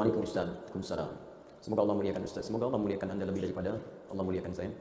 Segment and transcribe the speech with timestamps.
[0.00, 1.10] Waalaikumsalam.
[1.60, 2.48] Semoga Allah muliakan Ustaz.
[2.48, 3.76] Semoga Allah muliakan Anda lebih daripada
[4.08, 4.72] Allah muliakan saya.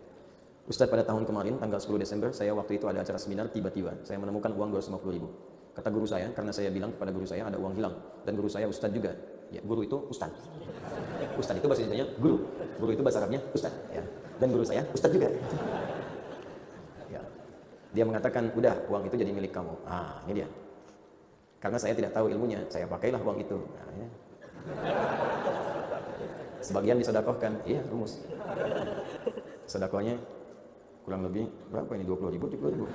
[0.64, 4.22] Ustaz pada tahun kemarin tanggal 10 Desember saya waktu itu ada acara seminar tiba-tiba saya
[4.22, 5.28] menemukan uang 250 ribu.
[5.76, 8.70] Kata guru saya karena saya bilang kepada guru saya ada uang hilang dan guru saya
[8.70, 9.12] Ustaz juga.
[9.50, 10.30] Ya, guru itu Ustaz.
[11.36, 12.46] Ustaz itu bahasa Indonesia guru.
[12.78, 13.74] Guru itu bahasa Arabnya Ustaz.
[13.90, 14.06] Ya.
[14.38, 15.28] Dan guru saya Ustaz juga.
[17.10, 17.22] Ya.
[17.98, 19.74] Dia mengatakan, udah uang itu jadi milik kamu.
[19.90, 20.48] Ah, ini dia.
[21.58, 23.58] Karena saya tidak tahu ilmunya, saya pakailah uang itu.
[23.58, 24.08] Nah, ya.
[26.60, 28.20] Sebagian disodakohkan, iya rumus.
[29.66, 30.20] Sodakohnya
[31.08, 32.04] kurang lebih berapa ini?
[32.06, 32.86] 20 ribu 70 ribu?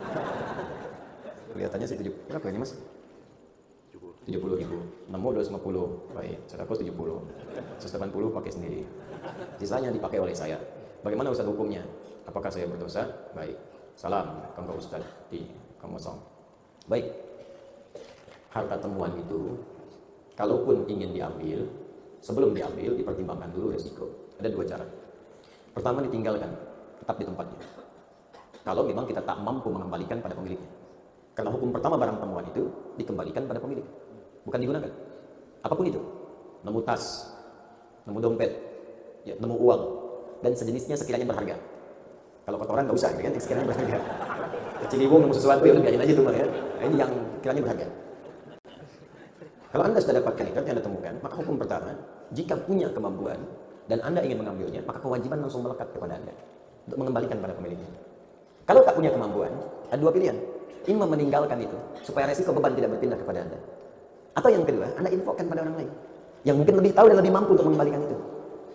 [1.54, 2.73] Kelihatannya sih 7 berapa ini mas?
[4.24, 4.78] 70 ribu.
[5.09, 8.80] Nemu 250 baik sodako 70 180 pakai sendiri.
[9.60, 10.56] Sisanya dipakai oleh saya.
[11.04, 11.84] Bagaimana Ustaz hukumnya?
[12.24, 13.04] Apakah saya berdosa?
[13.37, 13.56] Baik.
[13.95, 15.04] Salam kanggo Ustaz.
[15.28, 15.45] Di
[15.76, 16.34] Kamosong
[16.88, 17.06] baik.
[18.52, 19.59] Harta temuan itu
[20.34, 21.66] kalaupun ingin diambil
[22.23, 24.06] sebelum diambil dipertimbangkan dulu resiko
[24.38, 24.87] ada dua cara
[25.74, 26.51] pertama ditinggalkan
[27.02, 27.60] tetap di tempatnya
[28.65, 30.73] kalau memang kita tak mampu mengembalikan pada pemiliknya.
[31.37, 32.65] Karena hukum pertama barang temuan itu
[32.96, 33.85] dikembalikan pada pemilik,
[34.49, 34.91] bukan digunakan.
[35.60, 36.01] Apa pun itu,
[36.65, 37.29] nemu tas,
[38.09, 38.52] nemu dompet,
[39.29, 39.82] ya, nemu uang,
[40.41, 41.60] dan sejenisnya sekiranya berharga.
[42.48, 43.32] Kalau kotoran nggak usah, ya kan?
[43.37, 43.98] Sekiranya berharga.
[44.88, 46.46] Ciliwung nemu sesuatu, ya biarin aja tuh, ya.
[46.48, 47.13] Nah, ini yang
[47.45, 47.87] kiranya berharga.
[49.74, 51.90] Kalau anda sudah dapatkan itu, anda temukan, maka hukum pertama,
[52.30, 53.42] jika punya kemampuan
[53.90, 56.30] dan anda ingin mengambilnya, maka kewajiban langsung melekat kepada anda
[56.86, 57.90] untuk mengembalikan pada pemiliknya.
[58.70, 59.50] Kalau tak punya kemampuan,
[59.90, 60.38] ada dua pilihan.
[60.86, 61.74] Imam meninggalkan itu,
[62.06, 63.58] supaya resiko beban tidak berpindah kepada Anda.
[64.36, 65.91] Atau yang kedua, Anda infokan pada orang lain.
[66.44, 68.16] Yang mungkin lebih tahu dan lebih mampu untuk mengembalikan itu.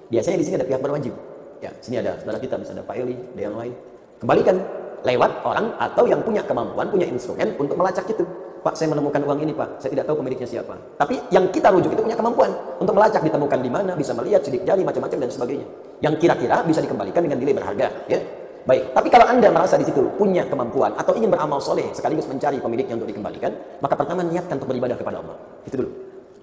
[0.10, 1.14] Biasanya di sini ada pihak berwajib.
[1.62, 3.74] Ya, sini ada saudara kita, bisa ada Pak Eli, ada yang lain.
[4.18, 4.58] Kembalikan
[5.06, 8.26] lewat orang atau yang punya kemampuan, punya instrumen untuk melacak itu.
[8.60, 9.80] Pak, saya menemukan uang ini, Pak.
[9.80, 10.76] Saya tidak tahu pemiliknya siapa.
[11.00, 14.68] Tapi yang kita rujuk itu punya kemampuan untuk melacak, ditemukan di mana, bisa melihat sidik
[14.68, 15.68] jari, macam-macam dan sebagainya.
[16.04, 18.20] Yang kira-kira bisa dikembalikan dengan nilai berharga, ya.
[18.68, 22.60] Baik, tapi kalau Anda merasa di situ punya kemampuan atau ingin beramal soleh sekaligus mencari
[22.60, 25.36] pemiliknya untuk dikembalikan, maka pertama niatkan untuk beribadah kepada Allah.
[25.64, 25.90] Itu dulu.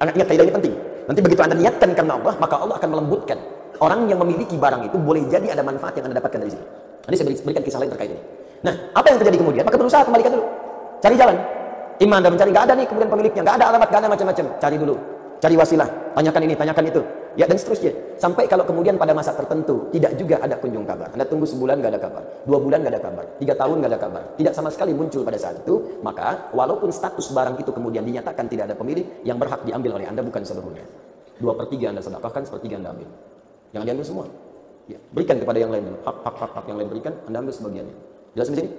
[0.00, 0.74] Anda ingat kaidah ini penting.
[1.06, 3.38] Nanti begitu Anda niatkan karena Allah, maka Allah akan melembutkan.
[3.76, 6.64] Orang yang memiliki barang itu boleh jadi ada manfaat yang Anda dapatkan dari sini.
[7.04, 8.22] Nanti saya berikan kisah lain terkait ini.
[8.64, 9.62] Nah, apa yang terjadi kemudian?
[9.68, 10.44] Maka berusaha kembalikan dulu.
[11.04, 11.36] Cari jalan.
[11.96, 14.44] Iman Anda mencari, nggak ada nih kemudian pemiliknya, nggak ada alamat, nggak ada macam-macam.
[14.60, 14.94] Cari dulu.
[15.36, 15.88] Cari wasilah.
[16.16, 17.00] Tanyakan ini, tanyakan itu.
[17.36, 17.92] Ya dan seterusnya.
[18.16, 21.12] Sampai kalau kemudian pada masa tertentu tidak juga ada kunjung kabar.
[21.12, 24.00] Anda tunggu sebulan gak ada kabar dua bulan gak ada kabar tiga tahun gak ada
[24.00, 24.22] kabar.
[24.40, 28.72] Tidak sama sekali muncul pada saat itu maka walaupun status barang itu kemudian dinyatakan tidak
[28.72, 30.88] ada pemilik yang berhak diambil oleh anda bukan seluruhnya
[31.36, 33.08] dua per tiga anda sedekahkan sepertiga anda ambil.
[33.76, 34.26] Jangan diambil semua.
[34.86, 37.96] Ya, berikan kepada yang lain hak hak hak, hak yang lain berikan anda ambil sebagiannya.
[38.32, 38.70] Jelas di sini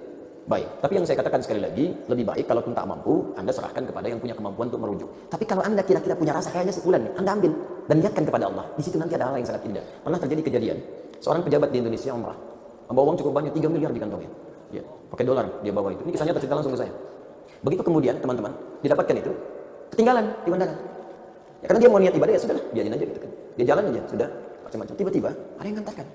[0.48, 3.84] Baik, tapi yang saya katakan sekali lagi, lebih baik kalau pun tak mampu, Anda serahkan
[3.84, 5.12] kepada yang punya kemampuan untuk merujuk.
[5.28, 7.52] Tapi kalau Anda kira-kira punya rasa kayaknya sebulan Anda ambil
[7.92, 8.64] dan niatkan kepada Allah.
[8.80, 9.84] Di situ nanti ada hal yang sangat indah.
[10.08, 10.78] Pernah terjadi kejadian,
[11.20, 12.40] seorang pejabat di Indonesia umrah,
[12.88, 14.32] membawa uang cukup banyak, 3 miliar di kantongnya.
[14.72, 16.08] Ya, pakai dolar dia bawa itu.
[16.08, 16.94] Ini kisahnya tercerita langsung ke saya.
[17.68, 18.52] Begitu kemudian teman-teman
[18.88, 19.32] didapatkan itu,
[19.92, 20.76] ketinggalan di bandara.
[21.60, 23.32] Ya, karena dia mau niat ibadah ya sudah, biarin aja gitu kan.
[23.60, 24.28] Dia jalan aja, sudah
[24.64, 24.96] macam-macam.
[24.96, 25.30] Tiba-tiba
[25.60, 26.08] ada yang ngantarkan.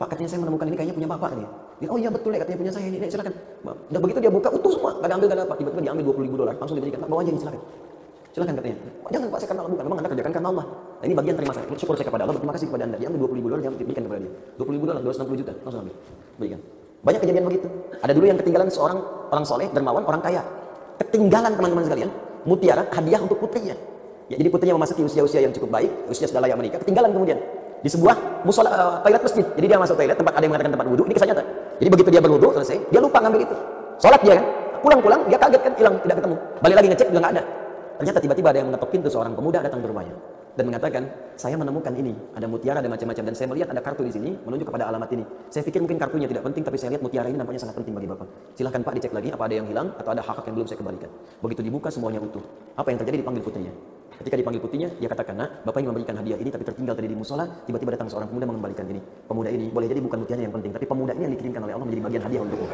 [0.00, 1.50] Pak katanya saya menemukan ini kayaknya punya bapak nih.
[1.80, 2.96] Dia, oh iya betul ya katanya punya saya ini.
[3.08, 3.32] Silakan.
[3.64, 5.54] Udah begitu dia buka utuh semua, gak ada ambil gak ada apa.
[5.56, 6.98] Tiba-tiba diambil 20 ribu dolar, langsung diberikan.
[7.00, 7.60] Pak bawa aja ini silakan.
[8.30, 8.76] Silakan katanya.
[9.10, 9.84] Jangan Pak saya karena Allah bukan.
[9.88, 10.66] Memang Anda kerjakan karena Allah.
[10.70, 11.64] Nah, ini bagian terima saya.
[11.74, 12.34] Syukur saya kepada Allah.
[12.36, 12.96] Berterima kasih kepada Anda.
[13.00, 14.32] Dia ambil 20 ribu dolar, dia diberikan kepada dia.
[14.60, 15.94] 20 ribu dolar, 260 juta, langsung ambil.
[16.36, 16.60] Berikan.
[17.00, 17.66] Banyak kejadian begitu.
[18.04, 18.98] Ada dulu yang ketinggalan seorang
[19.32, 20.44] orang soleh, dermawan, orang kaya.
[21.00, 22.10] Ketinggalan teman-teman sekalian,
[22.44, 23.72] mutiara hadiah untuk putrinya.
[24.30, 27.40] Ya, jadi putrinya memasuki usia-usia yang cukup baik, usia sudah layak menikah, ketinggalan kemudian
[27.80, 29.44] di sebuah musola uh, toilet masjid.
[29.56, 31.04] Jadi dia masuk toilet tempat ada yang mengatakan tempat wudhu.
[31.08, 31.44] Ini kisah nyata.
[31.80, 33.56] Jadi begitu dia berwudhu selesai, dia lupa ngambil itu.
[34.00, 34.44] Sholat dia kan,
[34.80, 36.36] pulang-pulang dia kaget kan hilang tidak ketemu.
[36.60, 37.42] Balik lagi ngecek juga nggak ada.
[38.00, 40.16] Ternyata tiba-tiba ada yang mengetuk pintu seorang pemuda datang ke rumahnya
[40.56, 41.02] dan mengatakan,
[41.38, 44.66] saya menemukan ini, ada mutiara, ada macam-macam dan saya melihat ada kartu di sini menunjuk
[44.72, 45.24] kepada alamat ini.
[45.52, 48.08] Saya pikir mungkin kartunya tidak penting, tapi saya lihat mutiara ini nampaknya sangat penting bagi
[48.10, 48.28] bapak.
[48.58, 51.10] Silahkan pak dicek lagi apa ada yang hilang atau ada hak-hak yang belum saya kembalikan.
[51.44, 52.42] Begitu dibuka semuanya utuh.
[52.74, 53.72] Apa yang terjadi dipanggil putrinya.
[54.18, 57.16] Ketika dipanggil putrinya, dia katakan, nak, bapak ingin memberikan hadiah ini tapi tertinggal tadi di
[57.16, 59.00] musola, tiba-tiba datang seorang pemuda mengembalikan ini.
[59.30, 61.86] Pemuda ini boleh jadi bukan mutiara yang penting, tapi pemuda ini yang dikirimkan oleh Allah
[61.86, 62.66] menjadi bagian hadiah untukmu.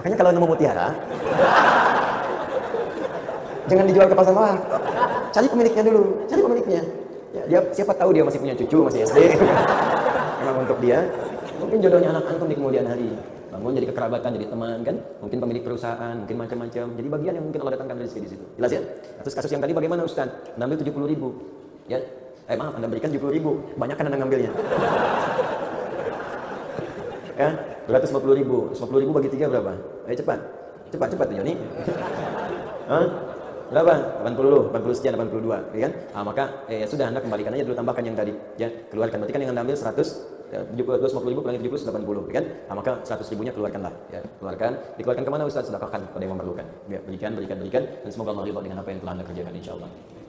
[0.00, 0.88] Makanya kalau nemu mutiara,
[3.68, 4.56] jangan dijual ke pasar bawah.
[5.30, 6.82] Cari pemiliknya dulu, cari pemiliknya.
[7.30, 9.18] Ya, dia siapa tahu dia masih punya cucu, masih SD.
[10.40, 11.04] Memang untuk dia,
[11.60, 13.12] mungkin jodohnya anak antum di kemudian hari.
[13.50, 16.86] Bangun jadi kekerabatan, jadi teman kan, mungkin pemilik perusahaan, mungkin macam-macam.
[16.94, 18.44] Jadi bagian yang mungkin Allah datangkan rezeki di situ.
[18.54, 18.82] Jelas ya?
[19.26, 20.30] Terus kasus yang tadi bagaimana Ustaz?
[20.54, 21.28] Anda ambil 70 ribu.
[21.90, 21.98] Ya,
[22.46, 23.58] eh maaf, Anda berikan 70 ribu.
[23.74, 24.54] Banyak kan Anda ngambilnya.
[27.42, 27.50] ya,
[27.90, 28.70] 250 ribu.
[28.70, 29.74] 50 ribu bagi tiga berapa?
[30.06, 30.38] Ayo cepat.
[30.94, 31.54] Cepat, cepat Joni.
[32.90, 33.06] Hah?
[33.70, 33.94] berapa?
[34.26, 35.92] 80, 80 sekian, 82, ya kan?
[36.10, 38.34] Ah, maka eh, ya sudah Anda kembalikan aja dulu tambahkan yang tadi.
[38.58, 39.22] Ya, keluarkan.
[39.22, 40.02] Berarti kan yang Anda ambil 100 ya,
[40.50, 42.44] 250 ribu kurangi 70 80 ya kan?
[42.66, 44.20] Nah, maka 100 ribunya keluarkanlah ya.
[44.42, 44.72] Keluarkan.
[44.98, 45.70] Dikeluarkan ke mana Ustaz?
[45.70, 46.66] Sedekahkan kepada yang memerlukan.
[46.90, 50.19] Ya, berikan, berikan, berikan dan semoga Allah ridha dengan apa yang telah Anda kerjakan insyaallah.